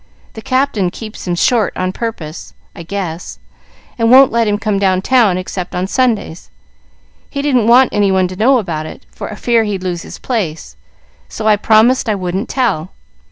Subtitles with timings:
[0.33, 3.37] The Captain keeps him short on purpose, I guess,
[3.99, 6.49] and won't let him come down town except on Sundays.
[7.29, 10.75] He didn't want any one to know about it, for fear he'd lose his place.
[11.29, 12.93] So I promised I wouldn't tell.